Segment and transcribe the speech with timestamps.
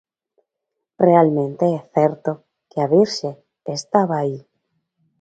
[1.07, 2.31] Realmente é certo
[2.69, 3.31] que a Virxe
[3.79, 4.37] estaba aí.